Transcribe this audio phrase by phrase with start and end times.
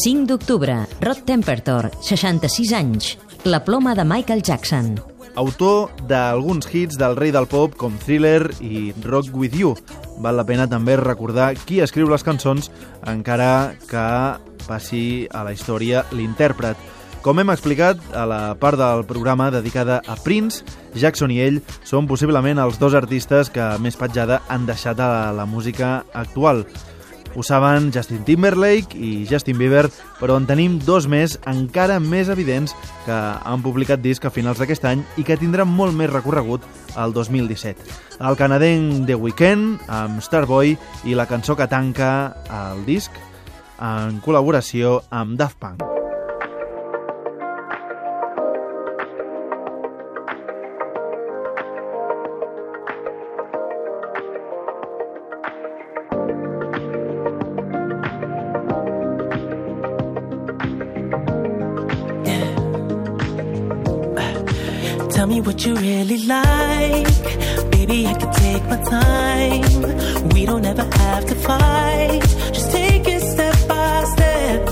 [0.00, 4.94] d'octubre, Rod Tempertor, 66 anys, La ploma de Michael Jackson.
[5.36, 9.74] Autor d'alguns hits del rei del pop com Thriller i Rock With You.
[10.24, 12.70] Val la pena també recordar qui escriu les cançons,
[13.04, 14.06] encara que
[14.66, 16.80] passi a la història l'intèrpret.
[17.20, 22.08] Com hem explicat a la part del programa dedicada a Prince, Jackson i ell són
[22.08, 26.64] possiblement els dos artistes que més petjada han deixat a la música actual.
[27.36, 29.86] Ho saben Justin Timberlake i Justin Bieber,
[30.18, 32.74] però en tenim dos més encara més evidents
[33.06, 36.66] que han publicat disc a finals d'aquest any i que tindran molt més recorregut
[36.98, 37.86] al 2017.
[38.20, 40.74] El canadenc The Weeknd amb Starboy
[41.06, 42.10] i la cançó que tanca
[42.50, 43.14] el disc
[43.80, 45.99] en col·laboració amb Daft Punk.
[65.20, 67.70] Tell me what you really like.
[67.70, 70.28] Baby, I can take my time.
[70.30, 72.22] We don't ever have to fight.
[72.54, 74.66] Just take it step by step.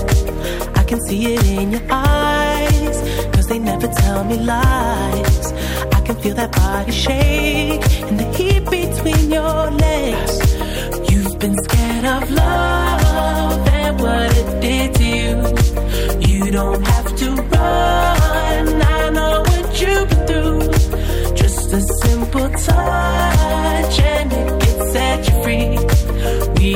[0.75, 2.97] I can see it in your eyes.
[3.31, 5.53] Cause they never tell me lies.
[5.93, 10.48] I can feel that body shake and the heat between your legs.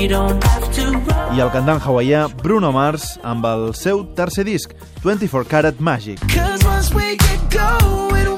[0.03, 4.73] I el cantant hawaià Bruno Mars amb el seu tercer disc,
[5.05, 6.19] 24 Karat Magic.
[6.28, 8.32] Cause once we get going,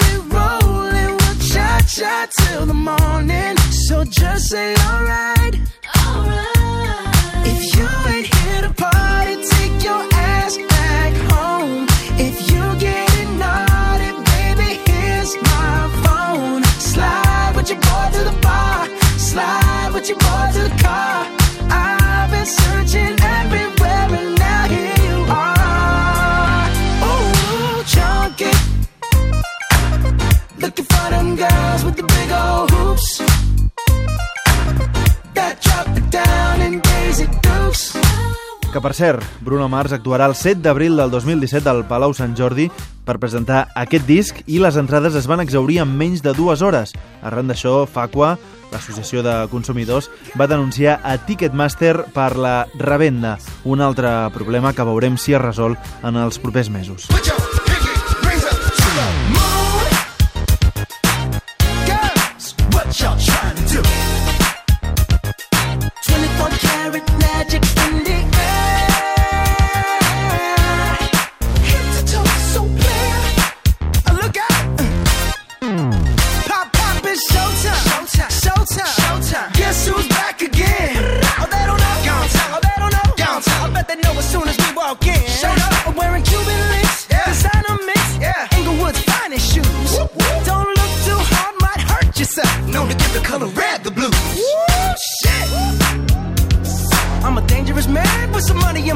[38.75, 42.65] Que, per cert, Bruno Mars actuarà el 7 d'abril del 2017 al Palau Sant Jordi
[43.07, 46.91] per presentar aquest disc i les entrades es van exaurir en menys de dues hores.
[47.23, 48.33] Arran d'això, Facua,
[48.75, 55.15] l'associació de consumidors, va denunciar a Ticketmaster per la revenda, un altre problema que veurem
[55.15, 57.07] si es resol en els propers mesos.
[57.15, 57.54] Put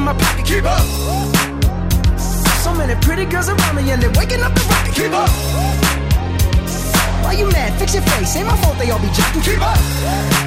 [0.00, 0.44] in my pocket.
[0.46, 0.84] Keep up.
[2.64, 4.94] So many pretty girls around me and they're waking up the rocket.
[4.94, 5.30] Keep up.
[7.22, 7.78] Why you mad?
[7.78, 8.36] Fix your face.
[8.36, 9.44] Ain't my fault they all be jocking.
[9.44, 9.78] Keep up.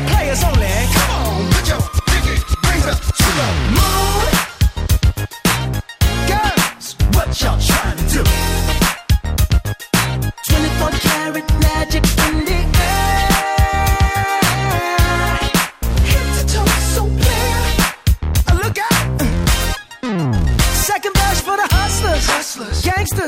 [0.09, 0.73] Players only.
[0.95, 1.82] Come on, put your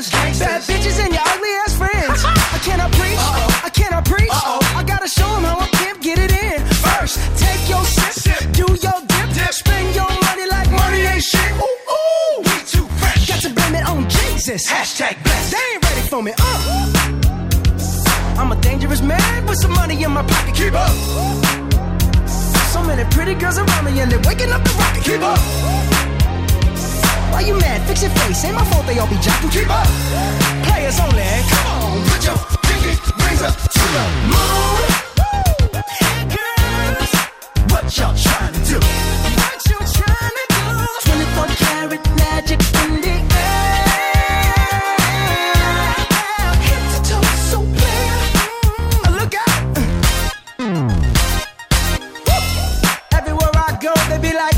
[0.04, 2.24] gangsters, bad bitches, and your ugly ass friends.
[2.24, 3.18] I cannot preach,
[3.64, 4.30] I cannot preach.
[4.30, 6.60] I gotta show 'em how I pimp get it in.
[6.84, 11.50] First, take your sip, do your dip, spend your money like money ain't shit.
[11.56, 13.26] Ooh, ooh, we too fresh.
[13.28, 14.66] Got to blame it on Jesus.
[14.66, 15.50] Hashtag blessed.
[15.52, 16.32] They ain't ready for me.
[16.38, 18.38] Uh.
[18.38, 20.54] I'm a dangerous man with some money in my pocket.
[20.54, 20.90] Keep up.
[22.72, 25.04] So many pretty girls around me and they're waking up the rocket.
[25.04, 25.95] Keep up.
[27.36, 27.86] Why you mad?
[27.86, 28.44] Fix your face.
[28.46, 29.52] Ain't my fault they all be jocking.
[29.52, 29.86] Keep up.
[30.64, 31.22] Players only.
[31.52, 34.80] Come on, put your pinky rings up to the moon.
[36.32, 37.12] Girls,
[37.70, 38.80] what y'all to do?
[39.36, 40.64] What you to do?
[41.04, 43.84] 24 karat magic in the air.
[47.50, 47.58] So.
[47.60, 49.60] Uh, Look out.
[53.12, 54.56] Everywhere I go, they be like,